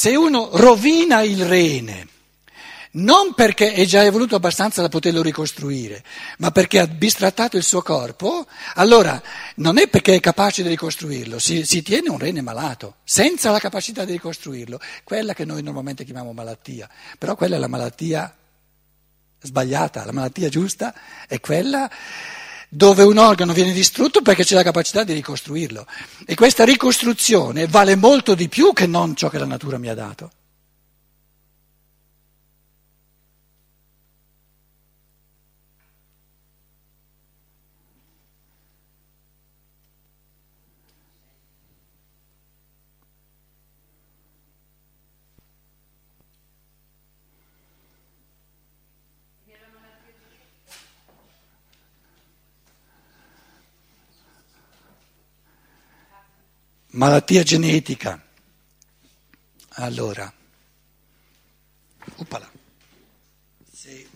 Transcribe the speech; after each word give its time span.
Se 0.00 0.16
uno 0.16 0.48
rovina 0.54 1.20
il 1.20 1.44
rene, 1.44 2.08
non 2.92 3.34
perché 3.34 3.74
è 3.74 3.84
già 3.84 4.02
evoluto 4.02 4.34
abbastanza 4.34 4.80
da 4.80 4.88
poterlo 4.88 5.20
ricostruire, 5.20 6.02
ma 6.38 6.50
perché 6.52 6.78
ha 6.78 6.86
bistrattato 6.86 7.58
il 7.58 7.62
suo 7.62 7.82
corpo, 7.82 8.46
allora 8.76 9.22
non 9.56 9.76
è 9.76 9.88
perché 9.88 10.14
è 10.14 10.20
capace 10.20 10.62
di 10.62 10.70
ricostruirlo, 10.70 11.38
si, 11.38 11.66
si, 11.66 11.82
tiene 11.82 12.08
un 12.08 12.16
rene 12.16 12.40
malato, 12.40 12.94
senza 13.04 13.50
la 13.50 13.58
capacità 13.58 14.06
di 14.06 14.12
ricostruirlo, 14.12 14.80
quella 15.04 15.34
che 15.34 15.44
noi 15.44 15.62
normalmente 15.62 16.04
chiamiamo 16.04 16.32
malattia, 16.32 16.88
però 17.18 17.36
quella 17.36 17.56
è 17.56 17.58
la 17.58 17.68
malattia 17.68 18.34
sbagliata, 19.38 20.06
la 20.06 20.12
malattia 20.12 20.48
giusta 20.48 20.94
è 21.28 21.40
quella 21.40 21.90
dove 22.70 23.02
un 23.02 23.18
organo 23.18 23.52
viene 23.52 23.72
distrutto 23.72 24.22
perché 24.22 24.44
c'è 24.44 24.54
la 24.54 24.62
capacità 24.62 25.04
di 25.04 25.12
ricostruirlo. 25.12 25.86
E 26.24 26.34
questa 26.34 26.64
ricostruzione 26.64 27.66
vale 27.66 27.96
molto 27.96 28.34
di 28.34 28.48
più 28.48 28.72
che 28.72 28.86
non 28.86 29.14
ciò 29.16 29.28
che 29.28 29.38
la 29.38 29.44
natura 29.44 29.76
mi 29.76 29.88
ha 29.88 29.94
dato. 29.94 30.30
Malattia 56.92 57.44
genetica. 57.44 58.20
Allora, 59.74 60.32
Uppala. 62.16 62.50
Se, 63.72 64.08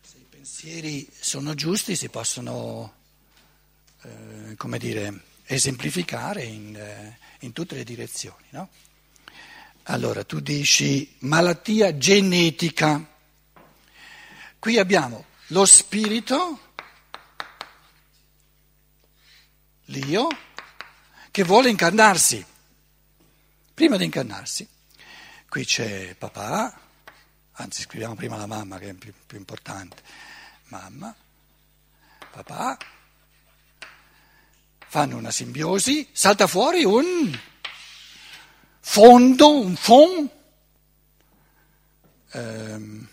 se, 0.00 0.16
i 0.16 0.26
pensieri 0.28 1.08
sono 1.16 1.54
giusti 1.54 1.94
si 1.94 2.08
possono, 2.08 2.94
eh, 4.02 4.56
come 4.56 4.78
dire, 4.78 5.20
esemplificare 5.44 6.42
in, 6.42 6.74
eh, 6.74 7.18
in 7.40 7.52
tutte 7.52 7.76
le 7.76 7.84
direzioni. 7.84 8.46
No? 8.50 8.68
Allora, 9.84 10.24
tu 10.24 10.40
dici 10.40 11.14
malattia 11.20 11.96
genetica. 11.96 13.08
Qui 14.58 14.78
abbiamo 14.78 15.26
lo 15.50 15.64
spirito 15.64 16.65
l'io, 19.86 20.28
che 21.30 21.44
vuole 21.44 21.68
incarnarsi. 21.68 22.44
Prima 23.74 23.96
di 23.96 24.04
incarnarsi, 24.04 24.66
qui 25.48 25.64
c'è 25.64 26.14
papà, 26.14 26.78
anzi 27.52 27.82
scriviamo 27.82 28.14
prima 28.14 28.36
la 28.36 28.46
mamma 28.46 28.78
che 28.78 28.88
è 28.88 28.94
più, 28.94 29.12
più 29.26 29.36
importante, 29.36 30.02
mamma, 30.68 31.14
papà, 32.30 32.76
fanno 34.88 35.16
una 35.16 35.30
simbiosi, 35.30 36.08
salta 36.12 36.46
fuori 36.46 36.84
un 36.84 37.38
fondo, 38.80 39.60
un 39.60 39.76
fond, 39.76 40.30
ehm, 42.30 43.08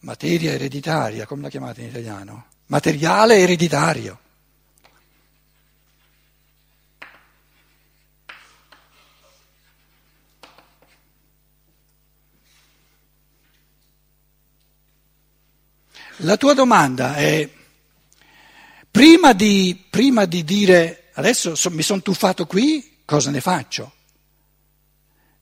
materia 0.00 0.52
ereditaria, 0.52 1.26
come 1.26 1.42
la 1.42 1.48
chiamate 1.48 1.82
in 1.82 1.88
italiano? 1.88 2.46
Materiale 2.66 3.36
ereditario. 3.36 4.20
La 16.20 16.38
tua 16.38 16.54
domanda 16.54 17.14
è, 17.16 17.46
prima 18.90 19.34
di, 19.34 19.84
prima 19.90 20.24
di 20.24 20.44
dire 20.44 21.10
adesso 21.12 21.54
so, 21.54 21.70
mi 21.70 21.82
sono 21.82 22.00
tuffato 22.00 22.46
qui, 22.46 23.00
cosa 23.04 23.30
ne 23.30 23.42
faccio? 23.42 23.92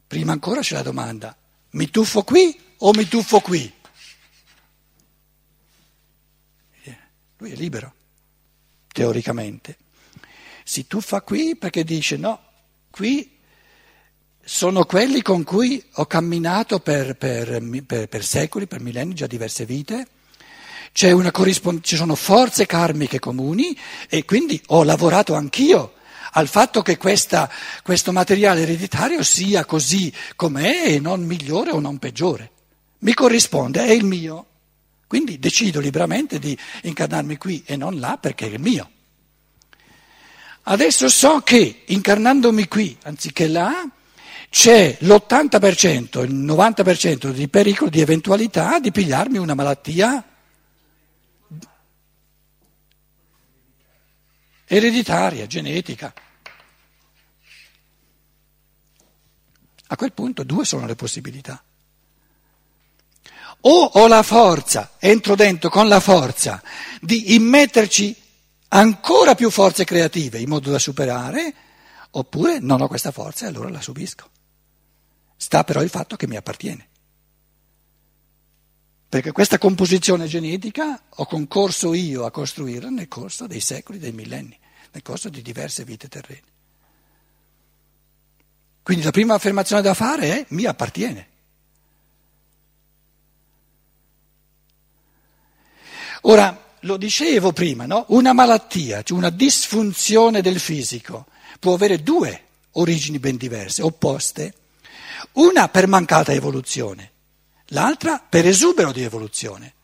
Prima 0.07 0.33
ancora 0.33 0.63
c'è 0.63 0.75
la 0.75 0.83
domanda, 0.83 1.37
mi 1.71 1.91
tuffo 1.91 2.25
qui 2.25 2.59
o 2.79 2.93
mi 2.93 3.07
tuffo 3.07 3.39
qui? 3.39 3.73
Lui 7.39 7.53
è 7.53 7.55
libero, 7.57 7.95
teoricamente. 8.93 9.77
Si 10.65 10.87
tuffa 10.87 11.21
qui 11.21 11.57
perché 11.57 11.85
dice 11.85 12.17
no, 12.17 12.41
qui 12.91 13.39
sono 14.43 14.85
quelli 14.87 15.23
con 15.23 15.45
cui 15.45 15.83
ho 15.95 16.07
camminato 16.07 16.81
per, 16.81 17.17
per, 17.17 17.63
per, 17.87 18.09
per 18.09 18.25
secoli, 18.25 18.67
per 18.67 18.81
millenni, 18.81 19.15
già 19.15 19.27
diverse 19.27 19.67
vite 19.67 20.09
corrispond- 21.31 21.83
ci 21.83 21.97
sono 21.97 22.15
forze 22.15 22.67
karmiche 22.67 23.19
comuni 23.19 23.77
e 24.09 24.25
quindi 24.25 24.61
ho 24.69 24.83
lavorato 24.83 25.35
anch'io 25.35 25.95
al 26.37 26.49
fatto 26.49 26.83
che 26.83 26.97
questa, 26.97 27.51
questo 27.83 28.13
materiale 28.13 28.63
ereditario 28.63 29.23
sia 29.23 29.65
così 29.65 30.13
com'è 30.37 30.85
e 30.87 31.01
non 31.01 31.23
migliore 31.23 31.71
o 31.71 31.81
non 31.81 31.99
peggiore. 31.99 32.51
Mi 33.01 33.15
corrisponde, 33.15 33.85
è 33.85 33.91
il 33.91 34.05
mio. 34.05 34.47
Quindi 35.07 35.39
decido 35.39 35.81
liberamente 35.81 36.39
di 36.39 36.59
incarnarmi 36.83 37.37
qui 37.37 37.63
e 37.67 37.77
non 37.77 38.01
là 38.01 38.19
perché 38.21 38.47
è 38.47 38.51
il 38.51 38.61
mio. 38.61 38.91
Adesso 40.63 41.09
so 41.09 41.41
che 41.41 41.83
incarnandomi 41.85 42.67
qui 42.67 42.97
anziché 43.03 43.47
là 43.47 43.87
c'è 44.49 44.97
l'80%, 45.01 46.25
il 46.25 46.35
90% 46.35 47.31
di 47.31 47.49
pericolo, 47.49 47.91
di 47.91 48.01
eventualità 48.01 48.79
di 48.79 48.91
pigliarmi 48.91 49.37
una 49.39 49.55
malattia 49.55 50.25
ereditaria, 54.67 55.47
genetica. 55.47 56.13
A 59.87 59.97
quel 59.97 60.13
punto 60.13 60.45
due 60.45 60.65
sono 60.65 60.87
le 60.87 60.95
possibilità. 60.95 61.63
O 63.67 63.85
ho 63.85 64.07
la 64.07 64.23
forza, 64.23 64.95
entro 64.99 65.35
dentro 65.35 65.71
con 65.71 65.89
la 65.89 66.01
forza 66.01 66.63
di 67.01 67.35
immetterci 67.35 68.15
ancora 68.69 69.35
più 69.35 69.51
forze 69.51 69.85
creative 69.85 70.39
in 70.39 70.49
modo 70.49 70.71
da 70.71 70.79
superare, 70.79 71.55
oppure 72.11 72.59
non 72.59 72.81
ho 72.81 72.89
questa 72.89 73.11
forza 73.11 73.47
e 73.47 73.49
allora 73.49 73.71
la 73.71 73.81
subisco. 73.81 74.29
Sta 75.37 75.65
però 75.65 75.83
il 75.83 75.91
fatto 75.91 76.17
che 76.17 76.27
mi 76.27 76.37
appartiene. 76.37 76.89
Perché 79.15 79.31
questa 79.31 79.59
composizione 79.59 80.27
genetica 80.27 81.01
ho 81.09 81.27
concorso 81.27 81.95
io 81.95 82.25
a 82.25 82.33
costruirla 82.33 82.91
nel 82.91 83.07
corso 83.07 83.47
dei 83.47 83.61
secoli, 83.61 84.01
dei 84.01 84.11
millenni, 84.11 84.59
nel 84.91 85.03
corso 85.03 85.29
di 85.29 85.41
diverse 85.41 85.85
vite 85.85 86.09
terrene. 86.09 86.43
Quindi 88.83 89.05
la 89.05 89.13
prima 89.13 89.35
affermazione 89.35 89.83
da 89.83 89.95
fare 89.95 90.41
è 90.41 90.47
mi 90.49 90.65
appartiene. 90.65 91.29
Ora, 96.23 96.73
lo 96.81 96.97
dicevo 96.97 97.53
prima, 97.53 97.87
no? 97.87 98.07
una 98.09 98.33
malattia, 98.33 99.03
cioè 99.03 99.17
una 99.17 99.31
disfunzione 99.31 100.43
del 100.43 100.59
fisico, 100.59 101.27
può 101.61 101.75
avere 101.75 102.03
due 102.03 102.47
origini 102.73 103.21
ben 103.21 103.37
diverse, 103.37 103.81
opposte. 103.81 104.55
Una 105.35 105.69
per 105.69 105.87
mancata 105.87 106.33
evoluzione 106.33 107.13
l'altra 107.69 108.23
per 108.27 108.47
esubero 108.47 108.93
di 108.93 109.03
evoluzione. 109.03 109.75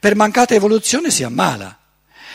Per 0.00 0.14
mancata 0.14 0.54
evoluzione 0.54 1.10
si 1.10 1.22
ammala. 1.22 1.76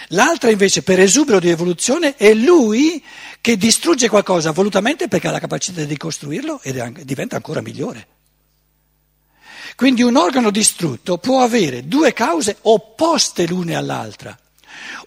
L'altra 0.10 0.50
invece 0.50 0.84
per 0.84 1.00
esubero 1.00 1.40
di 1.40 1.50
evoluzione 1.50 2.16
è 2.16 2.34
lui 2.34 3.04
che 3.40 3.58
distrugge 3.58 4.10
qualcosa 4.10 4.52
volutamente 4.52 5.08
perché 5.08 5.28
ha 5.28 5.32
la 5.32 5.40
capacità 5.40 5.84
di 5.84 5.98
costruirlo 5.98 6.62
e 6.62 6.92
diventa 7.04 7.36
ancora 7.36 7.62
migliore. 7.62 8.08
Quindi 9.76 10.04
un 10.04 10.16
organo 10.18 10.52
distrutto 10.52 11.18
può 11.18 11.42
avere 11.42 11.88
due 11.88 12.14
cause 12.14 12.58
opposte 12.62 13.48
l'una 13.48 13.78
all'altra. 13.78 14.38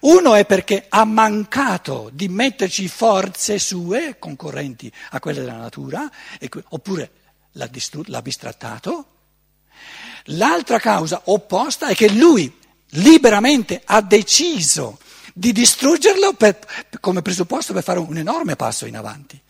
Uno 0.00 0.34
è 0.34 0.44
perché 0.44 0.86
ha 0.88 1.04
mancato 1.04 2.10
di 2.12 2.28
metterci 2.28 2.88
forze 2.88 3.58
sue, 3.58 4.16
concorrenti 4.18 4.90
a 5.10 5.20
quelle 5.20 5.40
della 5.40 5.56
natura, 5.56 6.10
oppure 6.68 7.10
l'ha, 7.52 7.66
distru- 7.66 8.06
l'ha 8.08 8.22
bistrattato, 8.22 9.15
L'altra 10.30 10.78
causa 10.78 11.22
opposta 11.24 11.88
è 11.88 11.94
che 11.94 12.10
lui 12.10 12.52
liberamente 12.90 13.82
ha 13.84 14.00
deciso 14.00 14.98
di 15.32 15.52
distruggerlo 15.52 16.32
per, 16.32 16.58
come 17.00 17.22
presupposto 17.22 17.72
per 17.72 17.82
fare 17.82 17.98
un 17.98 18.16
enorme 18.16 18.56
passo 18.56 18.86
in 18.86 18.96
avanti. 18.96 19.40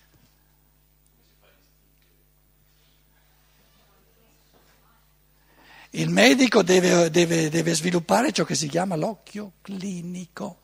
Il 5.91 6.11
medico 6.11 6.63
deve, 6.63 7.11
deve, 7.11 7.49
deve, 7.49 7.75
sviluppare 7.75 8.33
ciò 8.33 8.45
che 8.45 8.55
si 8.55 8.69
chiama 8.69 8.97
l'occhio 8.97 9.53
clinico. 9.63 10.59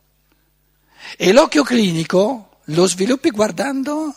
E 1.17 1.33
l'occhio 1.33 1.63
clinico 1.63 2.59
lo 2.65 2.87
sviluppi 2.87 3.31
guardando 3.31 4.15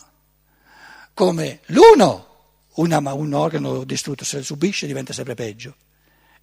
come 1.14 1.60
l'uno, 1.66 2.26
una, 2.74 2.98
un 2.98 3.32
organo 3.32 3.84
distrutto, 3.84 4.24
se 4.24 4.42
subisce 4.42 4.86
diventa 4.86 5.14
sempre 5.14 5.34
peggio, 5.34 5.74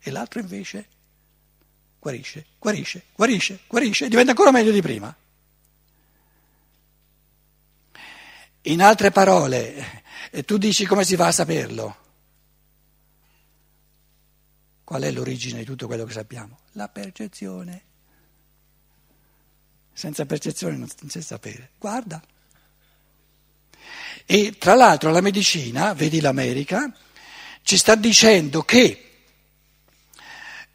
e 0.03 0.11
l'altro 0.11 0.41
invece 0.41 0.87
guarisce, 1.97 2.45
guarisce, 2.59 3.05
guarisce, 3.15 3.59
guarisce, 3.65 4.09
diventa 4.09 4.31
ancora 4.31 4.51
meglio 4.51 4.71
di 4.71 4.81
prima. 4.81 5.15
In 8.63 8.81
altre 8.81 9.11
parole, 9.11 10.03
eh, 10.31 10.43
tu 10.43 10.57
dici 10.57 10.85
come 10.85 11.05
si 11.05 11.15
fa 11.15 11.27
a 11.27 11.31
saperlo? 11.31 11.97
Qual 14.83 15.01
è 15.01 15.11
l'origine 15.11 15.59
di 15.59 15.65
tutto 15.65 15.87
quello 15.87 16.03
che 16.03 16.11
sappiamo? 16.11 16.59
La 16.73 16.89
percezione. 16.89 17.83
Senza 19.93 20.25
percezione 20.25 20.75
non 20.75 20.89
c'è 21.07 21.21
sapere. 21.21 21.71
Guarda. 21.79 22.21
E 24.25 24.57
tra 24.57 24.75
l'altro 24.75 25.11
la 25.11 25.21
medicina, 25.21 25.93
vedi 25.93 26.19
l'America, 26.19 26.93
ci 27.61 27.77
sta 27.77 27.95
dicendo 27.95 28.63
che 28.63 29.12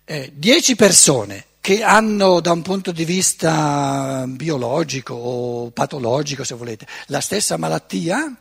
eh, 0.09 0.33
10 0.35 0.75
persone 0.75 1.45
che 1.61 1.83
hanno 1.83 2.41
da 2.41 2.51
un 2.51 2.63
punto 2.63 2.93
di 2.93 3.05
vista 3.05 4.25
biologico 4.27 5.13
o 5.13 5.71
patologico, 5.71 6.45
se 6.45 6.55
volete, 6.55 6.87
la 7.09 7.21
stessa 7.21 7.59
malattia, 7.59 8.35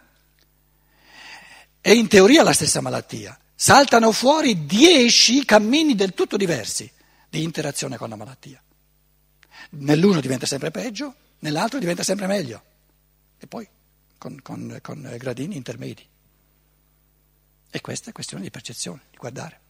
è 1.82 1.90
in 1.90 2.08
teoria 2.08 2.42
la 2.42 2.54
stessa 2.54 2.80
malattia, 2.80 3.38
saltano 3.54 4.14
fuori 4.14 4.66
10 4.66 5.44
cammini 5.44 5.94
del 5.94 6.14
tutto 6.14 6.38
diversi 6.38 6.90
di 7.30 7.44
interazione 7.44 7.98
con 7.98 8.08
la 8.08 8.16
malattia. 8.16 8.64
Nell'uno 9.72 10.22
diventa 10.22 10.46
sempre 10.46 10.72
peggio, 10.72 11.14
nell'altro 11.40 11.80
diventa 11.80 12.04
sempre 12.04 12.28
meglio, 12.28 12.64
e 13.38 13.46
poi 13.46 13.68
con, 14.18 14.40
con, 14.42 14.80
con 14.82 15.16
gradini 15.18 15.58
intermedi. 15.58 16.08
E 17.70 17.82
questa 17.82 18.10
è 18.10 18.14
questione 18.14 18.44
di 18.44 18.52
percezione, 18.52 19.02
di 19.12 19.18
guardare. 19.18 19.66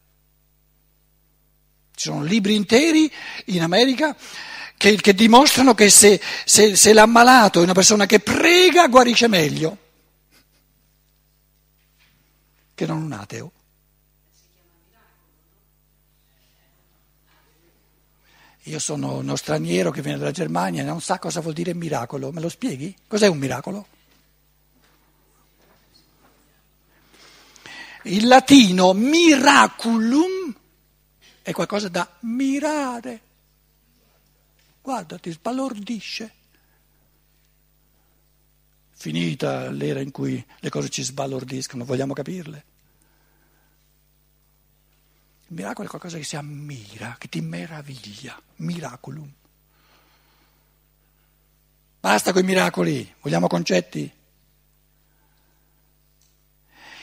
Ci 1.97 2.09
sono 2.09 2.21
libri 2.21 2.53
interi 2.53 3.11
in 3.45 3.63
America 3.63 4.15
che, 4.77 4.97
che 4.97 5.15
dimostrano 5.15 5.73
che 5.73 5.89
se, 5.89 6.21
se, 6.45 6.75
se 6.75 6.93
l'ammalato 6.93 7.59
è 7.59 7.63
una 7.63 7.73
persona 7.73 8.05
che 8.05 8.19
prega, 8.19 8.87
guarisce 8.87 9.27
meglio 9.27 9.77
che 12.75 12.85
non 12.85 13.01
un 13.01 13.13
ateo. 13.13 13.51
Io 18.65 18.77
sono 18.77 19.17
uno 19.17 19.35
straniero 19.35 19.89
che 19.89 20.03
viene 20.03 20.19
dalla 20.19 20.29
Germania 20.29 20.83
e 20.83 20.85
non 20.85 21.01
sa 21.01 21.17
cosa 21.17 21.41
vuol 21.41 21.55
dire 21.55 21.73
miracolo. 21.73 22.31
Me 22.31 22.41
lo 22.41 22.49
spieghi? 22.49 22.95
Cos'è 23.07 23.25
un 23.25 23.39
miracolo? 23.39 23.87
Il 28.03 28.27
latino 28.27 28.93
miraculum 28.93 30.36
è 31.47 31.53
qualcosa 31.53 31.87
da 31.87 32.05
mirare. 32.21 33.21
Guarda, 34.81 35.17
ti 35.17 35.31
sbalordisce. 35.31 36.33
Finita 38.91 39.69
l'era 39.69 40.01
in 40.01 40.11
cui 40.11 40.45
le 40.59 40.69
cose 40.69 40.89
ci 40.89 41.03
sbalordiscono, 41.03 41.85
vogliamo 41.85 42.13
capirle? 42.13 42.65
Il 45.47 45.55
miracolo 45.55 45.87
è 45.87 45.89
qualcosa 45.89 46.17
che 46.17 46.25
si 46.25 46.35
ammira, 46.35 47.15
che 47.17 47.29
ti 47.29 47.39
meraviglia, 47.39 48.37
miraculum. 48.57 49.31
Basta 52.01 52.33
con 52.33 52.41
i 52.41 52.45
miracoli, 52.45 53.15
vogliamo 53.21 53.47
concetti? 53.47 54.11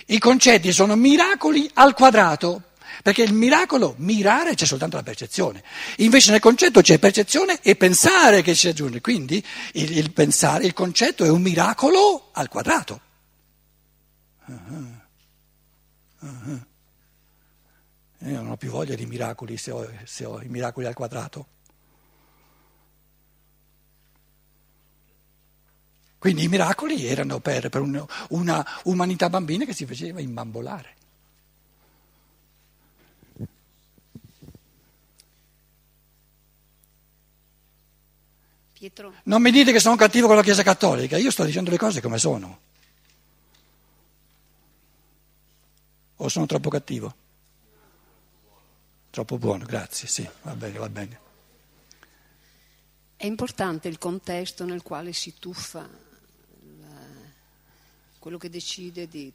I 0.04 0.18
concetti 0.18 0.70
sono 0.70 0.96
miracoli 0.96 1.70
al 1.72 1.94
quadrato. 1.94 2.72
Perché 3.02 3.22
il 3.22 3.32
miracolo, 3.32 3.94
mirare, 3.98 4.54
c'è 4.54 4.66
soltanto 4.66 4.96
la 4.96 5.02
percezione. 5.02 5.62
Invece 5.98 6.30
nel 6.30 6.40
concetto 6.40 6.80
c'è 6.80 6.98
percezione 6.98 7.60
e 7.62 7.76
pensare 7.76 8.42
che 8.42 8.54
si 8.54 8.68
aggiunge. 8.68 9.00
Quindi 9.00 9.44
il, 9.72 9.98
il 9.98 10.12
pensare, 10.12 10.64
il 10.64 10.72
concetto 10.72 11.24
è 11.24 11.28
un 11.28 11.42
miracolo 11.42 12.30
al 12.32 12.48
quadrato. 12.48 13.00
Uh-huh. 14.46 15.02
Uh-huh. 16.20 16.60
Io 18.26 18.40
non 18.40 18.52
ho 18.52 18.56
più 18.56 18.70
voglia 18.70 18.94
di 18.94 19.06
miracoli 19.06 19.56
se 19.56 19.70
ho, 19.70 19.90
se 20.04 20.24
ho 20.24 20.40
i 20.40 20.48
miracoli 20.48 20.86
al 20.86 20.94
quadrato. 20.94 21.46
Quindi 26.18 26.44
i 26.44 26.48
miracoli 26.48 27.04
erano 27.04 27.38
per, 27.40 27.68
per 27.68 27.82
un, 27.82 28.02
una 28.30 28.66
umanità 28.84 29.28
bambina 29.28 29.66
che 29.66 29.74
si 29.74 29.84
faceva 29.84 30.22
imbambolare. 30.22 30.94
Pietro. 38.84 39.14
Non 39.24 39.40
mi 39.40 39.50
dite 39.50 39.72
che 39.72 39.80
sono 39.80 39.96
cattivo 39.96 40.26
con 40.26 40.36
la 40.36 40.42
Chiesa 40.42 40.62
Cattolica, 40.62 41.16
io 41.16 41.30
sto 41.30 41.44
dicendo 41.44 41.70
le 41.70 41.78
cose 41.78 42.02
come 42.02 42.18
sono. 42.18 42.60
O 46.16 46.28
sono 46.28 46.44
troppo 46.44 46.68
cattivo? 46.68 47.14
Troppo 49.08 49.38
buono, 49.38 49.64
grazie, 49.64 50.06
sì, 50.06 50.28
va 50.42 50.54
bene, 50.54 50.78
va 50.78 50.88
bene. 50.90 51.20
È 53.16 53.24
importante 53.24 53.88
il 53.88 53.96
contesto 53.96 54.66
nel 54.66 54.82
quale 54.82 55.14
si 55.14 55.32
tuffa 55.38 55.88
quello 58.18 58.36
che 58.38 58.50
decide 58.50 59.08
di, 59.08 59.32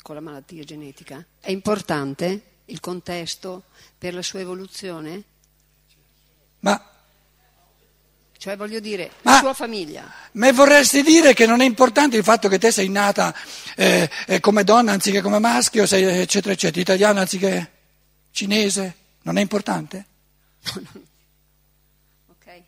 con 0.00 0.14
la 0.14 0.20
malattia 0.20 0.62
genetica? 0.62 1.24
È 1.40 1.50
importante 1.50 2.42
il 2.66 2.78
contesto 2.78 3.64
per 3.98 4.14
la 4.14 4.22
sua 4.22 4.40
evoluzione? 4.40 5.24
Ma 6.60 6.95
cioè 8.46 8.56
voglio 8.56 8.78
dire, 8.78 9.10
Ma, 9.22 9.32
la 9.32 9.38
sua 9.40 9.54
famiglia. 9.54 10.08
Ma 10.34 10.52
vorresti 10.52 11.02
dire 11.02 11.34
che 11.34 11.46
non 11.46 11.60
è 11.60 11.64
importante 11.64 12.16
il 12.16 12.22
fatto 12.22 12.46
che 12.46 12.60
te 12.60 12.70
sei 12.70 12.88
nata 12.88 13.34
eh, 13.74 14.08
eh, 14.24 14.38
come 14.38 14.62
donna 14.62 14.92
anziché 14.92 15.20
come 15.20 15.40
maschio, 15.40 15.84
sei, 15.84 16.04
eccetera, 16.04 16.54
eccetera, 16.54 16.80
italiana 16.80 17.22
anziché 17.22 17.72
cinese? 18.30 18.94
Non 19.22 19.36
è 19.36 19.40
importante? 19.40 20.06
ok. 22.30 22.62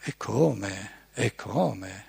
E 0.00 0.14
come? 0.16 0.90
E 1.12 1.34
come? 1.34 2.04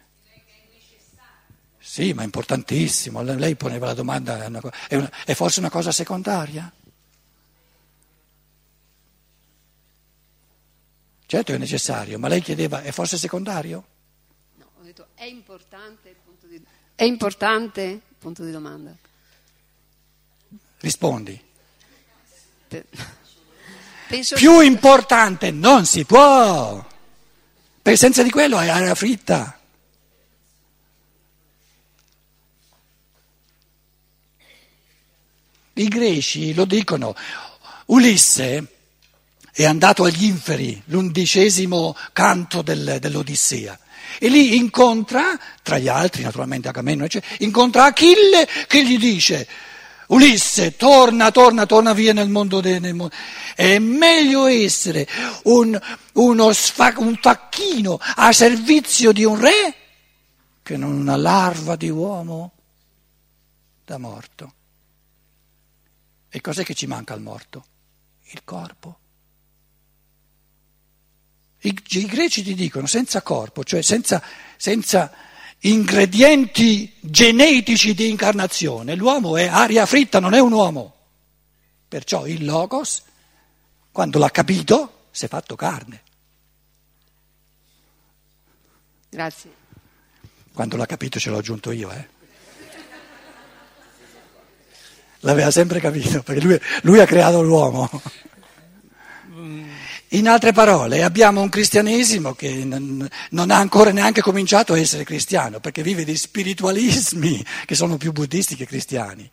Sì, 1.78 2.14
ma 2.14 2.22
è 2.22 2.26
importantissimo. 2.26 3.22
Lei 3.22 3.58
poneva 3.58 3.88
la 3.88 3.94
domanda, 3.94 4.42
è, 4.42 4.48
una, 4.48 4.62
è, 4.88 4.96
una, 4.96 5.12
è 5.26 5.34
forse 5.34 5.60
una 5.60 5.70
cosa 5.70 5.92
secondaria? 5.92 6.72
Certo 11.28 11.54
è 11.54 11.58
necessario, 11.58 12.20
ma 12.20 12.28
lei 12.28 12.42
chiedeva 12.42 12.82
è 12.82 12.92
forse 12.92 13.18
secondario? 13.18 13.86
No, 14.56 14.70
ho 14.80 14.84
detto 14.84 15.08
è 15.16 15.24
importante, 15.24 16.16
punto 16.24 16.46
di, 16.46 16.62
è 16.94 17.04
importante, 17.04 18.00
punto 18.20 18.44
di 18.44 18.52
domanda. 18.52 18.96
Rispondi. 20.80 21.44
Penso 24.08 24.36
Più 24.36 24.60
che... 24.60 24.66
importante 24.66 25.50
non 25.50 25.86
si 25.88 26.06
può, 26.06 26.86
perché 27.82 27.98
senza 27.98 28.22
di 28.22 28.30
quello 28.30 28.60
è 28.60 28.70
aria 28.70 28.94
fritta. 28.94 29.60
I 35.74 35.88
greci 35.88 36.54
lo 36.54 36.66
dicono, 36.66 37.16
Ulisse 37.88 38.75
è 39.58 39.64
andato 39.64 40.04
agli 40.04 40.26
inferi, 40.26 40.82
l'undicesimo 40.88 41.96
canto 42.12 42.62
del, 42.62 42.98
dell'Odissea. 43.00 43.80
E 44.20 44.28
lì 44.28 44.58
incontra, 44.58 45.40
tra 45.64 45.78
gli 45.78 45.88
altri 45.88 46.24
naturalmente 46.24 46.68
Agamennone, 46.68 47.10
incontra 47.40 47.86
Achille 47.86 48.46
che 48.68 48.86
gli 48.86 48.98
dice, 48.98 49.48
Ulisse, 50.08 50.76
torna, 50.76 51.32
torna, 51.32 51.66
torna 51.66 51.94
via 51.94 52.12
nel 52.12 52.28
mondo. 52.28 52.60
De, 52.60 52.80
nel 52.80 52.96
mondo. 52.96 53.16
È 53.56 53.80
meglio 53.80 54.46
essere 54.46 55.08
un, 55.44 55.80
sfa, 56.52 56.94
un 56.98 57.18
facchino 57.20 57.98
a 58.16 58.34
servizio 58.34 59.14
di 59.14 59.24
un 59.24 59.40
re 59.40 59.76
che 60.62 60.76
non 60.76 60.92
una 60.92 61.16
larva 61.16 61.78
di 61.78 61.90
uomo 61.90 62.52
da 63.86 63.98
morto. 63.98 64.54
E 66.30 66.42
cos'è 66.42 66.66
che 66.66 66.74
ci 66.74 66.88
manca 66.88 67.14
al 67.14 67.22
morto? 67.22 67.66
Il 68.32 68.44
corpo. 68.44 69.00
I, 71.66 71.76
I, 71.88 72.06
greci 72.06 72.44
ti 72.44 72.54
dicono 72.54 72.86
senza 72.86 73.24
corpo, 73.24 73.64
cioè 73.64 73.82
senza, 73.82 74.22
senza 74.56 75.12
ingredienti 75.60 76.94
genetici 77.00 77.96
di 77.96 78.08
incarnazione, 78.10 78.94
l'uomo 78.94 79.36
è 79.36 79.48
aria 79.48 79.88
fritta, 79.88 80.20
non 80.20 80.36
è 80.36 80.40
un 80.40 80.52
uomo. 80.52 80.94
Perciò 81.88 82.28
il 82.28 82.46
Logos, 82.46 83.02
quando 83.92 84.20
l'ha 84.20 84.30
capito, 84.30 85.08
si 85.10 85.26
è 85.26 85.28
fatto 85.28 85.56
carne. 85.56 86.04
Grazie. 89.10 89.50
Quando 90.54 90.78
l'ha 90.78 90.86
capito 90.86 91.20
ce 91.20 91.32
l'ho 91.32 91.38
aggiunto 91.38 91.72
io, 91.72 91.92
eh. 91.92 92.14
L'aveva 95.22 95.50
sempre 95.50 95.80
capito, 95.80 96.22
perché 96.22 96.42
lui, 96.42 96.60
lui 96.84 97.00
ha 97.00 97.08
creato 97.08 97.42
l'uomo. 97.42 97.90
In 100.16 100.30
altre 100.30 100.54
parole, 100.54 101.04
abbiamo 101.04 101.42
un 101.42 101.50
cristianesimo 101.50 102.36
che 102.36 102.64
non 102.64 103.52
ha 103.52 103.58
ancora 103.58 103.92
neanche 103.92 104.22
cominciato 104.22 104.72
a 104.72 104.80
essere 104.80 105.04
cristiano, 105.04 105.60
perché 105.60 105.84
vive 105.84 106.06
di 106.06 106.16
spiritualismi 106.16 107.44
che 107.66 107.76
sono 107.76 107.98
più 107.98 108.14
buddisti 108.14 108.56
che 108.56 108.66
cristiani. 108.66 109.30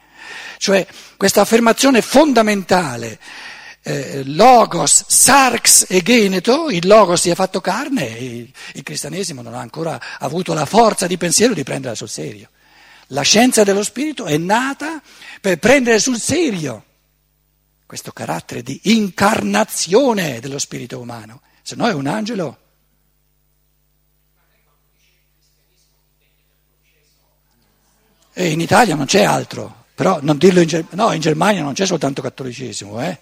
Cioè, 0.56 0.84
questa 1.16 1.42
affermazione 1.42 2.02
fondamentale, 2.02 3.20
eh, 3.82 4.22
logos, 4.24 5.04
sarx 5.06 5.86
e 5.88 6.02
geneto, 6.02 6.68
il 6.68 6.84
logos 6.84 7.20
si 7.20 7.30
è 7.30 7.36
fatto 7.36 7.60
carne, 7.60 8.18
e 8.18 8.50
il 8.74 8.82
cristianesimo 8.82 9.40
non 9.40 9.54
ha 9.54 9.60
ancora 9.60 10.00
avuto 10.18 10.52
la 10.52 10.66
forza 10.66 11.06
di 11.06 11.16
pensiero 11.16 11.54
di 11.54 11.62
prenderla 11.62 11.94
sul 11.94 12.08
serio. 12.08 12.48
La 13.08 13.22
scienza 13.22 13.62
dello 13.62 13.84
spirito 13.84 14.24
è 14.24 14.36
nata 14.36 15.00
per 15.40 15.58
prendere 15.58 16.00
sul 16.00 16.18
serio 16.18 16.86
questo 17.92 18.12
carattere 18.12 18.62
di 18.62 18.80
incarnazione 18.84 20.40
dello 20.40 20.58
spirito 20.58 20.98
umano, 20.98 21.42
se 21.60 21.76
no 21.76 21.86
è 21.86 21.92
un 21.92 22.06
angelo. 22.06 22.58
E 28.32 28.50
in 28.50 28.62
Italia 28.62 28.94
non 28.94 29.04
c'è 29.04 29.24
altro, 29.24 29.84
però 29.94 30.20
non 30.22 30.38
dirlo 30.38 30.62
in, 30.62 30.68
Ger- 30.68 30.94
no, 30.94 31.12
in 31.12 31.20
Germania 31.20 31.60
non 31.60 31.74
c'è 31.74 31.84
soltanto 31.84 32.22
cattolicesimo, 32.22 32.98
eh? 33.04 33.20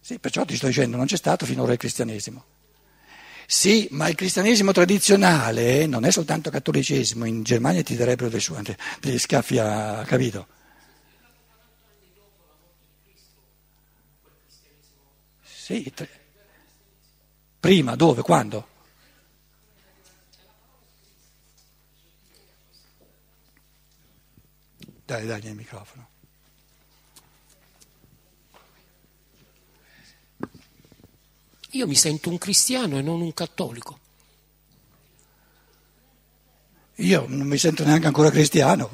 Sì, 0.00 0.18
perciò 0.18 0.44
ti 0.44 0.56
sto 0.56 0.66
dicendo, 0.66 0.96
non 0.96 1.06
c'è 1.06 1.16
stato 1.16 1.46
finora 1.46 1.70
il 1.70 1.78
cristianesimo. 1.78 2.44
Sì, 3.46 3.86
ma 3.92 4.08
il 4.08 4.16
cristianesimo 4.16 4.72
tradizionale 4.72 5.86
non 5.86 6.04
è 6.04 6.10
soltanto 6.10 6.50
cattolicesimo, 6.50 7.24
in 7.26 7.44
Germania 7.44 7.84
ti 7.84 7.94
darebbero 7.94 8.28
dei 8.28 8.40
suoi, 8.40 8.64
degli 8.98 9.18
schiaffi 9.20 9.58
a 9.60 10.02
capito. 10.04 10.54
Sì, 15.66 15.92
tre. 15.92 16.08
prima, 17.58 17.96
dove, 17.96 18.22
quando? 18.22 18.68
Dai, 25.04 25.26
dai 25.26 25.44
il 25.44 25.54
microfono. 25.56 26.08
Io 31.70 31.86
mi 31.88 31.96
sento 31.96 32.30
un 32.30 32.38
cristiano 32.38 32.98
e 32.98 33.02
non 33.02 33.20
un 33.20 33.34
cattolico. 33.34 33.98
Io 36.94 37.24
non 37.26 37.48
mi 37.48 37.58
sento 37.58 37.84
neanche 37.84 38.06
ancora 38.06 38.30
cristiano. 38.30 38.88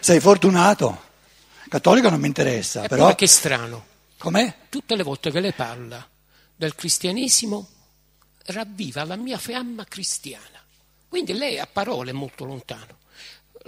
Sei 0.00 0.20
fortunato. 0.20 1.04
Cattolico 1.70 2.10
non 2.10 2.20
mi 2.20 2.26
interessa, 2.26 2.82
E 2.82 2.88
però... 2.88 3.14
che 3.14 3.26
strano. 3.26 3.94
Com'è? 4.18 4.54
Tutte 4.68 4.96
le 4.96 5.02
volte 5.02 5.30
che 5.30 5.40
lei 5.40 5.52
parla 5.52 6.06
del 6.54 6.74
cristianesimo 6.74 7.68
ravviva 8.46 9.04
la 9.04 9.16
mia 9.16 9.38
fiamma 9.38 9.84
cristiana. 9.84 10.62
Quindi 11.08 11.32
lei 11.34 11.58
a 11.58 11.66
parole 11.66 12.10
è 12.10 12.14
molto 12.14 12.44
lontano. 12.44 12.98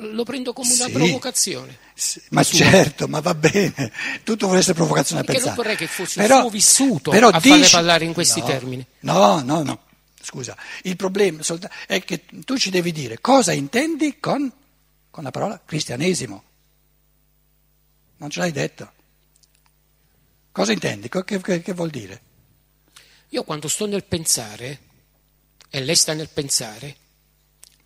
Lo 0.00 0.22
prendo 0.22 0.52
come 0.52 0.72
una 0.72 0.84
Sì. 0.86 0.92
provocazione. 0.92 1.76
Sì, 1.94 2.22
ma 2.30 2.44
certo, 2.44 3.08
ma 3.08 3.18
va 3.20 3.34
bene, 3.34 3.92
tutto 4.22 4.46
vuole 4.46 4.60
essere 4.60 4.74
provocazione 4.74 5.22
Perché 5.24 5.40
non 5.40 5.54
pensare. 5.54 5.56
vorrei 5.56 5.76
che 5.76 5.92
fosse 5.92 6.22
il 6.22 6.26
suo 6.28 6.50
vissuto 6.50 7.10
però 7.10 7.28
a 7.28 7.40
farle 7.40 7.56
dici- 7.58 7.70
parlare 7.72 8.04
in 8.04 8.12
questi 8.12 8.38
No, 8.40 8.46
termini. 8.46 8.86
No, 9.00 9.40
no, 9.42 9.62
no, 9.64 9.80
scusa, 10.22 10.56
il 10.84 10.94
problema 10.94 11.40
è 11.88 12.04
che 12.04 12.24
tu 12.44 12.56
ci 12.56 12.70
devi 12.70 12.92
dire 12.92 13.20
cosa 13.20 13.52
intendi 13.52 14.20
con, 14.20 14.50
con 15.10 15.24
la 15.24 15.32
parola 15.32 15.60
cristianesimo. 15.64 16.44
Non 18.18 18.30
ce 18.30 18.38
l'hai 18.40 18.52
detto. 18.52 18.92
Cosa 20.58 20.72
intendi? 20.72 21.08
Che, 21.08 21.24
che- 21.24 21.62
che 21.62 21.72
vuol 21.72 21.88
dire? 21.88 22.20
Io 23.28 23.44
quando 23.44 23.68
sto 23.68 23.86
nel 23.86 24.02
pensare, 24.02 24.80
e 25.70 25.80
lei 25.84 25.94
sta 25.94 26.14
nel 26.14 26.30
pensare, 26.30 26.96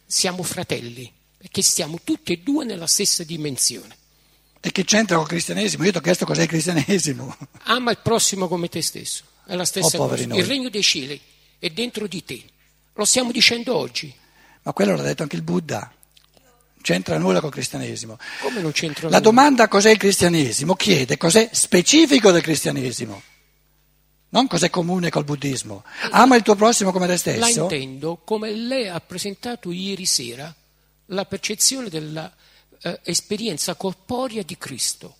siamo 0.06 0.42
fratelli, 0.42 1.12
perché 1.36 1.60
stiamo 1.60 2.00
tutti 2.02 2.32
e 2.32 2.38
due 2.38 2.64
nella 2.64 2.86
stessa 2.86 3.24
dimensione. 3.24 3.94
E 4.58 4.72
che 4.72 4.84
c'entra 4.84 5.16
con 5.16 5.24
il 5.24 5.30
cristianesimo? 5.30 5.84
Io 5.84 5.90
ti 5.90 5.98
ho 5.98 6.00
chiesto 6.00 6.24
cos'è 6.24 6.42
il 6.42 6.48
cristianesimo. 6.48 7.36
Ama 7.64 7.90
il 7.90 7.98
prossimo 7.98 8.48
come 8.48 8.70
te 8.70 8.80
stesso, 8.80 9.24
è 9.44 9.54
la 9.54 9.66
stessa 9.66 10.00
Oh, 10.00 10.08
cosa. 10.08 10.24
noi. 10.24 10.38
Il 10.38 10.46
regno 10.46 10.70
dei 10.70 10.82
cieli 10.82 11.20
è 11.58 11.68
dentro 11.68 12.06
di 12.06 12.24
te. 12.24 12.42
Lo 12.94 13.04
stiamo 13.04 13.32
dicendo 13.32 13.76
oggi. 13.76 14.14
Ma 14.62 14.72
quello 14.72 14.96
l'ha 14.96 15.02
detto 15.02 15.22
anche 15.24 15.36
il 15.36 15.42
Buddha. 15.42 15.92
C'entra 16.82 17.16
nulla 17.16 17.40
col 17.40 17.50
cristianesimo. 17.52 18.18
Come 18.40 18.60
non 18.60 18.72
c'entra 18.72 19.04
La 19.08 19.18
nulla? 19.18 19.20
domanda 19.20 19.68
cos'è 19.68 19.90
il 19.90 19.96
cristianesimo 19.98 20.74
chiede 20.74 21.16
cos'è 21.16 21.48
specifico 21.52 22.30
del 22.32 22.42
cristianesimo, 22.42 23.22
non 24.30 24.46
cos'è 24.48 24.68
comune 24.68 25.08
col 25.08 25.24
buddismo. 25.24 25.84
Ama 26.10 26.36
il 26.36 26.42
tuo 26.42 26.54
prossimo 26.56 26.90
come 26.92 27.06
te 27.06 27.12
La 27.12 27.18
stesso? 27.46 27.62
intendo 27.62 28.20
come 28.24 28.50
lei 28.52 28.88
ha 28.88 29.00
presentato 29.00 29.70
ieri 29.70 30.04
sera 30.06 30.52
la 31.06 31.24
percezione 31.24 31.88
dell'esperienza 31.88 33.74
corporea 33.76 34.42
di 34.42 34.56
Cristo. 34.58 35.16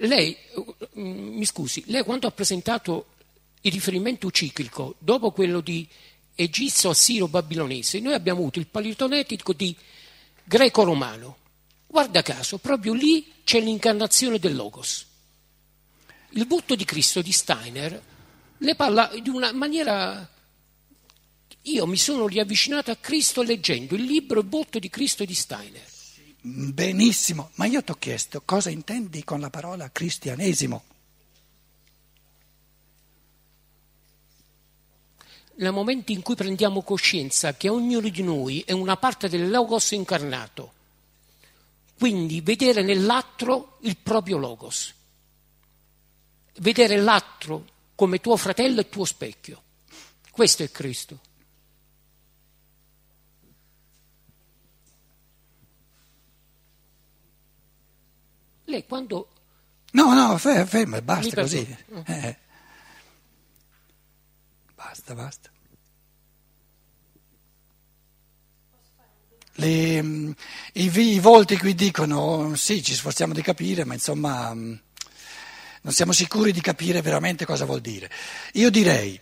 Lei, 0.00 0.30
eh, 0.32 0.74
mi 0.94 1.44
scusi, 1.44 1.82
lei 1.86 2.02
quando 2.04 2.26
ha 2.28 2.30
presentato 2.30 3.06
il 3.62 3.72
riferimento 3.72 4.30
ciclico, 4.30 4.94
dopo 4.98 5.32
quello 5.32 5.60
di 5.60 5.86
egizio, 6.36 6.90
assiro, 6.90 7.26
babilonese, 7.26 7.98
noi 7.98 8.14
abbiamo 8.14 8.38
avuto 8.38 8.60
il 8.60 8.68
palitonetico 8.68 9.52
di 9.52 9.74
greco-romano. 10.48 11.36
Guarda 11.86 12.22
caso, 12.22 12.58
proprio 12.58 12.94
lì 12.94 13.34
c'è 13.44 13.60
l'incarnazione 13.60 14.38
del 14.38 14.56
Logos. 14.56 15.06
Il 16.30 16.46
volto 16.46 16.74
di 16.74 16.84
Cristo 16.84 17.22
di 17.22 17.32
Steiner 17.32 18.02
le 18.56 18.74
parla 18.74 19.10
di 19.22 19.28
una 19.28 19.52
maniera 19.52 20.28
io 21.62 21.86
mi 21.86 21.96
sono 21.96 22.26
riavvicinato 22.26 22.90
a 22.90 22.96
Cristo 22.96 23.42
leggendo 23.42 23.94
il 23.94 24.02
libro 24.02 24.40
Il 24.40 24.46
volto 24.46 24.78
di 24.78 24.88
Cristo 24.88 25.24
di 25.24 25.34
Steiner. 25.34 25.84
Benissimo, 26.40 27.50
ma 27.54 27.66
io 27.66 27.82
ti 27.82 27.90
ho 27.90 27.96
chiesto 27.96 28.42
cosa 28.44 28.70
intendi 28.70 29.22
con 29.22 29.40
la 29.40 29.50
parola 29.50 29.90
cristianesimo. 29.90 30.82
Nel 35.58 35.72
momento 35.72 36.12
in 36.12 36.22
cui 36.22 36.36
prendiamo 36.36 36.82
coscienza 36.82 37.56
che 37.56 37.68
ognuno 37.68 38.08
di 38.08 38.22
noi 38.22 38.62
è 38.64 38.70
una 38.72 38.96
parte 38.96 39.28
del 39.28 39.50
Logos 39.50 39.90
incarnato, 39.90 40.72
quindi 41.98 42.40
vedere 42.40 42.82
nell'altro 42.82 43.78
il 43.80 43.96
proprio 43.96 44.38
Logos, 44.38 44.94
vedere 46.58 46.96
l'altro 46.98 47.64
come 47.96 48.20
tuo 48.20 48.36
fratello 48.36 48.80
e 48.80 48.88
tuo 48.88 49.04
specchio. 49.04 49.62
Questo 50.30 50.62
è 50.62 50.70
Cristo. 50.70 51.18
Lei 58.64 58.84
quando 58.86 59.28
No, 59.92 60.12
no, 60.12 60.36
fe- 60.36 60.66
ferma, 60.66 61.00
basta 61.00 61.40
così. 61.40 61.64
perdono. 61.64 62.04
Eh. 62.06 62.36
Basta, 64.98 65.14
basta. 65.14 65.50
Le, 69.54 70.02
mm, 70.02 70.30
i, 70.72 70.90
I 70.98 71.18
volti 71.20 71.56
qui 71.56 71.74
dicono 71.74 72.54
sì, 72.56 72.82
ci 72.82 72.94
sforziamo 72.94 73.32
di 73.32 73.42
capire, 73.42 73.84
ma 73.84 73.94
insomma 73.94 74.52
mm, 74.52 74.74
non 75.82 75.92
siamo 75.92 76.10
sicuri 76.10 76.50
di 76.50 76.60
capire 76.60 77.00
veramente 77.00 77.44
cosa 77.44 77.64
vuol 77.64 77.80
dire. 77.80 78.10
Io 78.54 78.70
direi, 78.70 79.20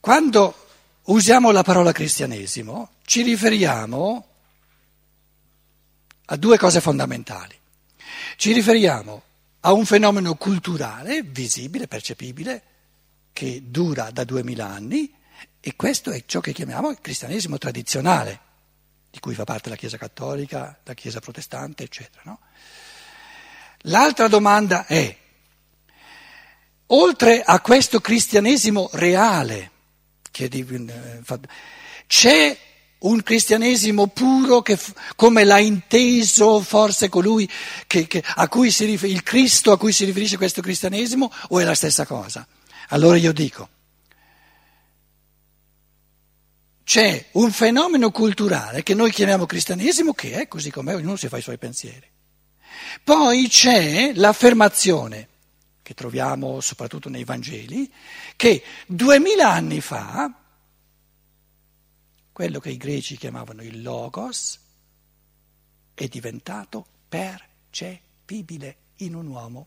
quando 0.00 0.66
usiamo 1.04 1.52
la 1.52 1.62
parola 1.62 1.92
cristianesimo, 1.92 2.90
ci 3.04 3.22
riferiamo 3.22 4.26
a 6.26 6.36
due 6.36 6.58
cose 6.58 6.80
fondamentali. 6.80 7.56
Ci 8.36 8.52
riferiamo 8.52 9.22
a 9.60 9.72
un 9.72 9.86
fenomeno 9.86 10.34
culturale, 10.34 11.22
visibile, 11.22 11.86
percepibile, 11.86 12.62
che 13.32 13.62
dura 13.66 14.10
da 14.10 14.24
duemila 14.24 14.66
anni 14.66 15.12
e 15.60 15.76
questo 15.76 16.10
è 16.10 16.22
ciò 16.26 16.40
che 16.40 16.52
chiamiamo 16.52 16.90
il 16.90 16.98
cristianesimo 17.00 17.58
tradizionale, 17.58 18.40
di 19.10 19.18
cui 19.20 19.34
fa 19.34 19.44
parte 19.44 19.68
la 19.68 19.76
Chiesa 19.76 19.98
cattolica, 19.98 20.78
la 20.84 20.94
Chiesa 20.94 21.20
protestante, 21.20 21.84
eccetera. 21.84 22.22
no? 22.24 22.40
L'altra 23.84 24.28
domanda 24.28 24.86
è, 24.86 25.16
oltre 26.86 27.42
a 27.42 27.60
questo 27.60 28.00
cristianesimo 28.00 28.90
reale, 28.92 29.70
eh, 30.32 31.22
c'è 32.06 32.58
un 33.00 33.22
cristianesimo 33.22 34.08
puro 34.08 34.60
che, 34.62 34.78
come 35.16 35.44
l'ha 35.44 35.58
inteso 35.58 36.60
forse 36.60 37.08
colui 37.08 37.48
che, 37.86 38.06
che- 38.06 38.22
a 38.24 38.48
cui 38.48 38.70
si 38.70 38.84
rifer- 38.84 39.10
il 39.10 39.22
Cristo 39.22 39.72
a 39.72 39.78
cui 39.78 39.92
si 39.92 40.04
riferisce 40.04 40.36
questo 40.36 40.60
cristianesimo 40.60 41.32
o 41.48 41.58
è 41.58 41.64
la 41.64 41.74
stessa 41.74 42.04
cosa? 42.04 42.46
Allora 42.92 43.16
io 43.16 43.32
dico, 43.32 43.68
c'è 46.82 47.28
un 47.32 47.52
fenomeno 47.52 48.10
culturale 48.10 48.82
che 48.82 48.94
noi 48.94 49.12
chiamiamo 49.12 49.46
cristianesimo 49.46 50.12
che 50.12 50.32
è 50.32 50.48
così 50.48 50.70
com'è, 50.70 50.96
ognuno 50.96 51.14
si 51.14 51.28
fa 51.28 51.38
i 51.38 51.42
suoi 51.42 51.56
pensieri. 51.56 52.08
Poi 53.04 53.46
c'è 53.48 54.12
l'affermazione 54.14 55.28
che 55.82 55.94
troviamo 55.94 56.60
soprattutto 56.60 57.08
nei 57.08 57.22
Vangeli, 57.22 57.92
che 58.34 58.62
duemila 58.86 59.50
anni 59.50 59.80
fa, 59.80 60.32
quello 62.32 62.58
che 62.58 62.70
i 62.70 62.76
greci 62.76 63.16
chiamavano 63.16 63.62
il 63.62 63.82
logos, 63.82 64.58
è 65.94 66.08
diventato 66.08 66.86
percepibile 67.08 68.76
in 68.96 69.14
un 69.14 69.26
uomo. 69.26 69.66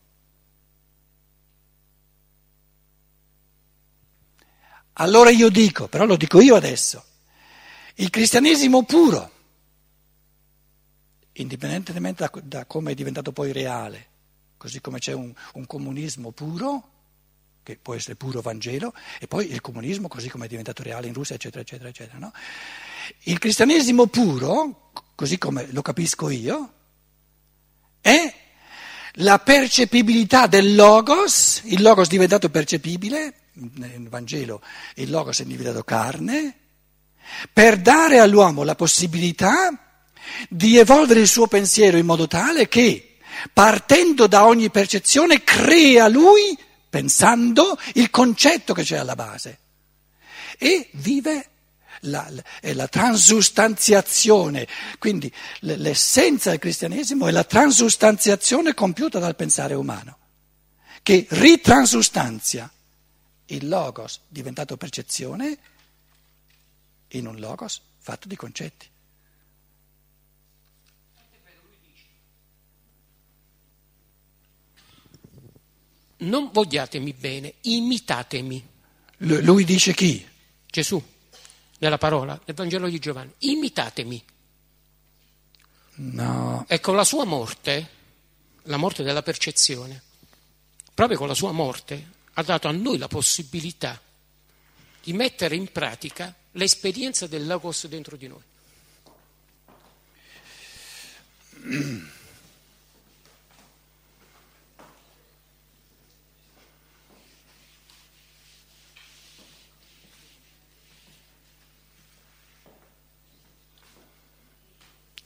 Allora 4.94 5.30
io 5.30 5.48
dico, 5.48 5.88
però 5.88 6.04
lo 6.04 6.16
dico 6.16 6.40
io 6.40 6.54
adesso, 6.54 7.04
il 7.96 8.10
cristianesimo 8.10 8.84
puro, 8.84 9.30
indipendentemente 11.32 12.22
da, 12.22 12.40
da 12.42 12.64
come 12.66 12.92
è 12.92 12.94
diventato 12.94 13.32
poi 13.32 13.52
reale, 13.52 14.08
così 14.56 14.80
come 14.80 14.98
c'è 14.98 15.12
un, 15.12 15.32
un, 15.54 15.66
comunismo 15.66 16.30
puro, 16.30 16.90
che 17.62 17.76
può 17.80 17.94
essere 17.94 18.14
puro 18.14 18.40
Vangelo, 18.40 18.94
e 19.18 19.26
poi 19.26 19.50
il 19.50 19.60
comunismo 19.60 20.06
così 20.06 20.28
come 20.28 20.44
è 20.44 20.48
diventato 20.48 20.82
reale 20.82 21.08
in 21.08 21.14
Russia, 21.14 21.34
eccetera, 21.34 21.62
eccetera, 21.62 21.88
eccetera. 21.88 22.18
No? 22.18 22.32
Il 23.24 23.38
cristianesimo 23.38 24.06
puro, 24.06 24.92
così 25.16 25.38
come 25.38 25.66
lo 25.72 25.82
capisco 25.82 26.30
io, 26.30 26.72
è 28.00 28.34
la 29.18 29.38
percepibilità 29.38 30.46
del 30.46 30.74
logos, 30.74 31.62
il 31.64 31.82
logos 31.82 32.08
diventato 32.08 32.48
percepibile, 32.48 33.34
nel 33.54 34.08
Vangelo 34.08 34.62
il 34.96 35.10
logos 35.10 35.40
è 35.40 35.44
diventato 35.44 35.84
carne, 35.84 36.58
per 37.52 37.80
dare 37.80 38.18
all'uomo 38.18 38.64
la 38.64 38.74
possibilità 38.74 39.70
di 40.48 40.78
evolvere 40.78 41.20
il 41.20 41.28
suo 41.28 41.46
pensiero 41.46 41.96
in 41.96 42.06
modo 42.06 42.26
tale 42.26 42.68
che, 42.68 43.16
partendo 43.52 44.26
da 44.26 44.46
ogni 44.46 44.70
percezione, 44.70 45.42
crea 45.42 46.08
lui, 46.08 46.58
pensando, 46.88 47.78
il 47.94 48.10
concetto 48.10 48.74
che 48.74 48.82
c'è 48.82 48.96
alla 48.96 49.14
base. 49.14 49.58
E 50.58 50.88
vive 50.92 51.48
la, 52.00 52.30
la 52.60 52.88
transustanziazione, 52.88 54.66
quindi 54.98 55.32
l'essenza 55.60 56.50
del 56.50 56.58
cristianesimo 56.58 57.26
è 57.26 57.30
la 57.30 57.44
transustanziazione 57.44 58.74
compiuta 58.74 59.18
dal 59.18 59.36
pensare 59.36 59.74
umano, 59.74 60.18
che 61.02 61.26
ritransustanzia 61.30 62.70
il 63.46 63.68
logos 63.68 64.20
diventato 64.28 64.76
percezione 64.76 65.58
in 67.08 67.26
un 67.26 67.38
logos 67.38 67.80
fatto 67.98 68.28
di 68.28 68.36
concetti. 68.36 68.88
Non 76.16 76.50
vogliatemi 76.52 77.12
bene, 77.12 77.54
imitatemi. 77.62 78.66
Lui 79.18 79.64
dice 79.64 79.92
chi? 79.92 80.26
Gesù, 80.66 81.02
nella 81.78 81.98
parola, 81.98 82.40
nel 82.44 82.56
Vangelo 82.56 82.88
di 82.88 82.98
Giovanni. 82.98 83.32
Imitatemi. 83.38 84.24
No. 85.96 86.64
E 86.66 86.80
con 86.80 86.96
la 86.96 87.04
sua 87.04 87.24
morte, 87.24 87.90
la 88.62 88.76
morte 88.76 89.02
della 89.02 89.22
percezione, 89.22 90.02
proprio 90.94 91.18
con 91.18 91.28
la 91.28 91.34
sua 91.34 91.52
morte, 91.52 92.12
ha 92.34 92.42
dato 92.42 92.68
a 92.68 92.72
noi 92.72 92.98
la 92.98 93.08
possibilità 93.08 94.00
di 95.02 95.12
mettere 95.12 95.54
in 95.54 95.70
pratica 95.70 96.34
l'esperienza 96.52 97.26
del 97.26 97.46
Logos 97.46 97.86
dentro 97.86 98.16
di 98.16 98.26
noi. 98.28 98.42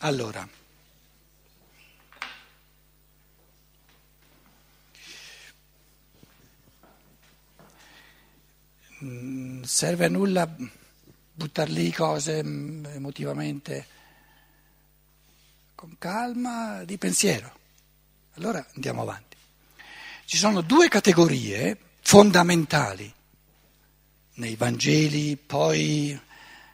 Allora, 0.00 0.48
serve 9.78 10.06
a 10.06 10.08
nulla 10.08 10.52
buttare 11.34 11.70
lì 11.70 11.92
cose 11.92 12.42
mm, 12.42 12.86
emotivamente 12.86 13.86
con 15.76 15.94
calma 16.00 16.82
di 16.82 16.98
pensiero. 16.98 17.56
Allora 18.34 18.66
andiamo 18.74 19.02
avanti. 19.02 19.36
Ci 20.24 20.36
sono 20.36 20.62
due 20.62 20.88
categorie 20.88 21.78
fondamentali 22.00 23.14
nei 24.34 24.56
Vangeli, 24.56 25.36
poi 25.36 26.20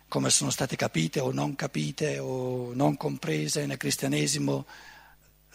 come 0.09 0.31
sono 0.31 0.49
state 0.49 0.75
capite 0.75 1.21
o 1.21 1.31
non 1.31 1.57
capite 1.57 2.19
o 2.19 2.73
non 2.73 2.97
comprese 2.97 3.67
nel 3.67 3.77
cristianesimo 3.77 4.65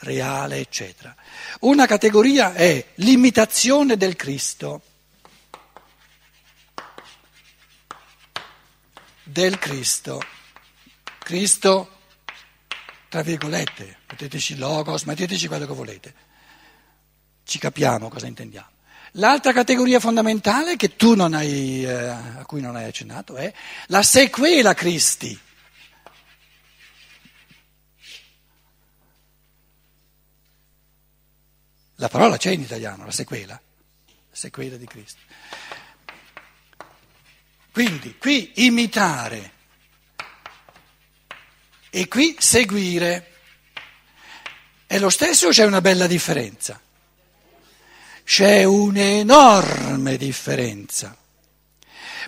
reale, 0.02 0.58
eccetera. 0.58 1.16
Una 1.62 1.88
categoria 1.88 2.54
è 2.54 2.90
l'imitazione 2.98 3.98
del 3.98 4.16
Cristo. 4.16 4.84
Del 9.30 9.58
Cristo. 9.60 10.22
Cristo, 11.20 12.00
tra 13.08 13.22
virgolette, 13.22 14.00
metteteci 14.10 14.58
logos, 14.58 15.04
metteteci 15.04 15.48
quello 15.48 15.68
che 15.68 15.74
volete. 15.74 16.14
Ci 17.44 17.60
capiamo 17.60 18.10
cosa 18.10 18.28
intendiamo. 18.28 18.78
L'altra 19.14 19.54
categoria 19.54 20.00
fondamentale 20.00 20.76
che 20.76 20.96
tu 20.96 21.16
non 21.16 21.34
hai, 21.34 21.84
eh, 21.84 21.92
a 21.92 22.44
cui 22.46 22.62
non 22.62 22.76
hai 22.76 22.86
accennato 22.86 23.36
è 23.36 23.52
la 23.88 24.04
sequela 24.04 24.74
Cristi. 24.74 25.40
La 31.96 32.08
parola 32.08 32.38
c'è 32.38 32.52
in 32.52 32.62
italiano, 32.62 33.04
la 33.06 33.12
sequela, 33.12 33.54
la 33.54 34.36
sequela 34.36 34.78
di 34.78 34.86
Cristo. 34.86 35.20
Quindi 37.72 38.18
qui 38.18 38.52
imitare 38.56 39.52
e 41.90 42.08
qui 42.08 42.36
seguire. 42.40 43.26
È 44.86 44.98
lo 44.98 45.10
stesso 45.10 45.48
o 45.48 45.52
c'è 45.52 45.66
una 45.66 45.82
bella 45.82 46.08
differenza? 46.08 46.80
C'è 48.24 48.64
un'enorme 48.64 50.18
differenza. 50.18 51.16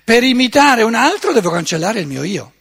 Per 0.04 0.24
imitare 0.24 0.84
un 0.84 0.96
altro 0.96 1.32
devo 1.32 1.50
cancellare 1.50 2.00
il 2.00 2.08
mio 2.08 2.24
io. 2.24 2.54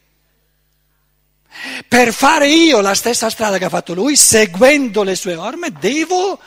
Per 1.87 2.13
fare 2.13 2.49
io 2.49 2.81
la 2.81 2.95
stessa 2.95 3.29
strada 3.29 3.59
che 3.59 3.65
ha 3.65 3.71
fatto 3.71 3.93
lui, 3.93 4.17
seguendo 4.17 5.03
le 5.03 5.15
sue 5.15 5.35
orme, 5.35 5.73
devo 5.73 6.41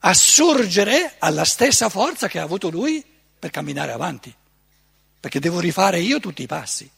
assurgere 0.00 1.16
alla 1.18 1.44
stessa 1.44 1.88
forza 1.88 2.28
che 2.28 2.38
ha 2.38 2.42
avuto 2.42 2.70
lui 2.70 3.11
per 3.42 3.50
camminare 3.50 3.90
avanti, 3.90 4.32
perché 5.18 5.40
devo 5.40 5.58
rifare 5.58 5.98
io 5.98 6.20
tutti 6.20 6.44
i 6.44 6.46
passi. 6.46 6.88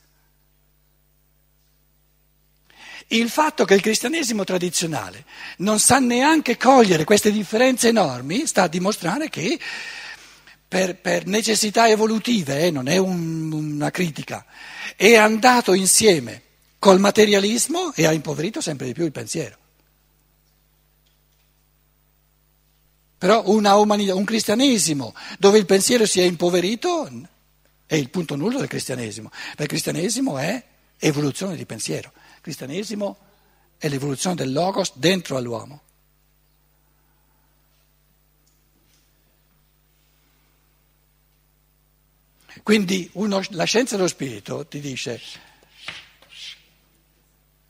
Il 3.07 3.31
fatto 3.31 3.65
che 3.65 3.73
il 3.73 3.81
cristianesimo 3.81 4.45
tradizionale 4.45 5.25
non 5.59 5.79
sa 5.79 6.01
neanche 6.01 6.59
cogliere 6.59 7.05
queste 7.05 7.33
differenze 7.33 7.89
enormi 7.89 8.47
sta 8.47 8.65
a 8.65 8.69
dimostrare 8.69 9.31
che 9.31 9.59
per, 10.69 10.97
per 10.97 11.25
necessità 11.25 11.89
evolutive, 11.89 12.67
eh, 12.67 12.71
non 12.71 12.89
è 12.89 12.99
un, 12.99 13.51
una 13.51 13.91
critica, 13.91 14.45
è 14.97 15.15
andato 15.15 15.73
insieme 15.73 16.43
col 16.79 17.01
materialismo 17.01 17.95
e 17.95 18.05
ha 18.05 18.13
impoverito 18.13 18.61
sempre 18.61 18.85
di 18.85 18.93
più 18.93 19.07
il 19.07 19.13
pensiero. 19.13 19.57
Però 23.25 23.43
umanità, 23.49 24.15
un 24.15 24.25
cristianesimo 24.25 25.15
dove 25.39 25.57
il 25.57 25.65
pensiero 25.65 26.05
si 26.05 26.21
è 26.21 26.25
impoverito 26.25 27.09
è 27.87 27.95
il 27.95 28.11
punto 28.11 28.37
nullo 28.37 28.59
del 28.59 28.69
cristianesimo, 28.69 29.31
perché 29.31 29.63
il 29.63 29.69
cristianesimo 29.69 30.37
è 30.37 30.63
evoluzione 30.99 31.57
di 31.57 31.65
pensiero, 31.65 32.13
il 32.35 32.43
cristianesimo 32.43 33.17
è 33.79 33.89
l'evoluzione 33.89 34.37
del 34.37 34.53
logos 34.53 34.93
dentro 34.97 35.39
all'uomo. 35.39 35.81
Quindi 42.63 43.09
uno, 43.15 43.41
la 43.53 43.65
scienza 43.65 43.97
dello 43.97 44.09
spirito 44.09 44.67
ti 44.67 44.81
dice 44.81 45.19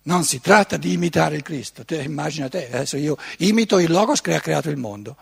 non 0.02 0.24
si 0.24 0.40
tratta 0.40 0.76
di 0.76 0.90
imitare 0.90 1.36
il 1.36 1.42
Cristo, 1.42 1.84
te, 1.84 2.02
immagina 2.02 2.48
te, 2.48 2.66
adesso 2.66 2.96
io 2.96 3.16
imito 3.38 3.78
il 3.78 3.92
logos 3.92 4.20
che 4.20 4.34
ha 4.34 4.40
creato 4.40 4.68
il 4.68 4.78
mondo. 4.78 5.16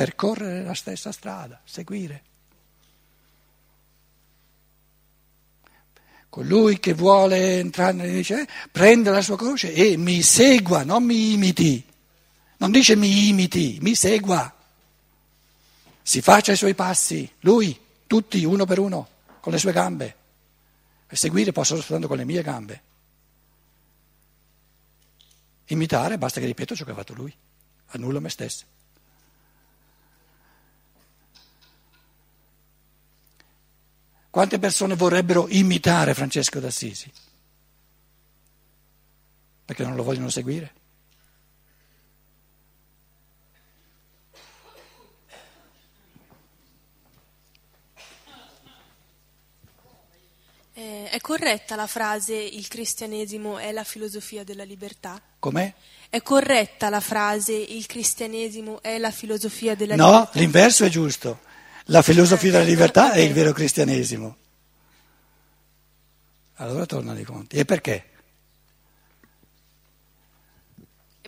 Percorrere 0.00 0.62
la 0.62 0.72
stessa 0.72 1.12
strada, 1.12 1.60
seguire. 1.62 2.22
Colui 6.30 6.80
che 6.80 6.94
vuole 6.94 7.58
entrare 7.58 7.92
nelle 7.92 8.22
cielo, 8.22 8.46
prende 8.72 9.10
la 9.10 9.20
sua 9.20 9.36
croce 9.36 9.74
e 9.74 9.98
mi 9.98 10.22
segua, 10.22 10.84
non 10.84 11.04
mi 11.04 11.32
imiti. 11.32 11.84
Non 12.56 12.70
dice 12.70 12.96
mi 12.96 13.28
imiti, 13.28 13.76
mi 13.82 13.94
segua. 13.94 14.50
Si 16.00 16.22
faccia 16.22 16.52
i 16.52 16.56
suoi 16.56 16.74
passi, 16.74 17.30
lui, 17.40 17.78
tutti, 18.06 18.42
uno 18.42 18.64
per 18.64 18.78
uno, 18.78 19.06
con 19.40 19.52
le 19.52 19.58
sue 19.58 19.72
gambe. 19.72 20.16
E 21.08 21.14
seguire 21.14 21.52
posso 21.52 21.76
soltanto 21.76 22.08
con 22.08 22.16
le 22.16 22.24
mie 22.24 22.40
gambe. 22.40 22.82
Imitare, 25.66 26.16
basta 26.16 26.40
che 26.40 26.46
ripeto 26.46 26.74
ciò 26.74 26.86
che 26.86 26.92
ha 26.92 26.94
fatto 26.94 27.12
lui, 27.12 27.36
annullo 27.88 28.18
me 28.22 28.30
stesso. 28.30 28.78
Quante 34.30 34.60
persone 34.60 34.94
vorrebbero 34.94 35.48
imitare 35.48 36.14
Francesco 36.14 36.60
d'Assisi? 36.60 37.10
Perché 39.64 39.82
non 39.82 39.96
lo 39.96 40.04
vogliono 40.04 40.28
seguire? 40.28 40.72
Eh, 50.74 51.10
è 51.10 51.20
corretta 51.20 51.74
la 51.74 51.88
frase 51.88 52.34
il 52.34 52.68
cristianesimo 52.68 53.58
è 53.58 53.72
la 53.72 53.84
filosofia 53.84 54.44
della 54.44 54.62
libertà? 54.62 55.20
Com'è? 55.40 55.74
È 56.08 56.22
corretta 56.22 56.88
la 56.88 57.00
frase 57.00 57.52
il 57.52 57.84
cristianesimo 57.86 58.80
è 58.80 58.96
la 58.98 59.10
filosofia 59.10 59.74
della 59.74 59.96
no, 59.96 60.04
libertà? 60.04 60.30
No, 60.32 60.40
l'inverso 60.40 60.84
è 60.84 60.88
giusto. 60.88 61.48
La 61.86 62.02
filosofia 62.02 62.52
della 62.52 62.64
libertà 62.64 63.12
è 63.12 63.20
il 63.20 63.32
vero 63.32 63.52
cristianesimo. 63.52 64.36
Allora 66.56 66.86
tornano 66.86 67.18
i 67.18 67.24
conti. 67.24 67.56
E 67.56 67.64
perché? 67.64 68.04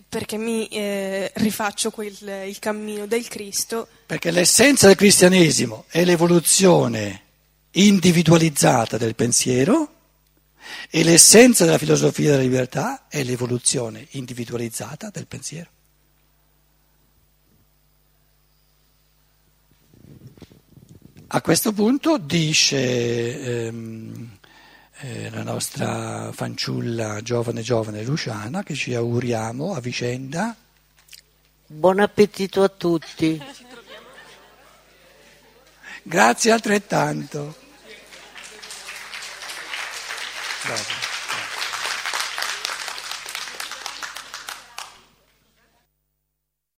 Perché 0.07 0.37
mi 0.37 0.67
eh, 0.67 1.31
rifaccio 1.35 1.89
quel, 1.89 2.15
il 2.47 2.59
cammino 2.59 3.07
del 3.07 3.27
Cristo. 3.27 3.87
Perché 4.05 4.29
l'essenza 4.29 4.87
del 4.87 4.95
cristianesimo 4.95 5.85
è 5.87 6.05
l'evoluzione 6.05 7.21
individualizzata 7.71 8.97
del 8.97 9.15
pensiero 9.15 9.91
e 10.89 11.03
l'essenza 11.03 11.65
della 11.65 11.79
filosofia 11.79 12.31
della 12.31 12.43
libertà 12.43 13.07
è 13.07 13.23
l'evoluzione 13.23 14.05
individualizzata 14.11 15.09
del 15.09 15.25
pensiero. 15.25 15.69
A 21.35 21.41
questo 21.41 21.71
punto 21.71 22.19
dice 22.19 23.65
ehm, 23.65 24.37
eh, 24.99 25.31
la 25.31 25.41
nostra 25.41 26.31
fanciulla 26.31 27.23
giovane 27.23 27.63
giovane 27.63 28.03
Luciana 28.03 28.61
che 28.61 28.75
ci 28.75 28.93
auguriamo 28.93 29.73
a 29.73 29.79
vicenda. 29.79 30.55
Buon 31.65 32.01
appetito 32.01 32.61
a 32.61 32.69
tutti. 32.69 33.41
Grazie 36.03 36.51
altrettanto. 36.51 37.55
Grazie. 40.63 41.02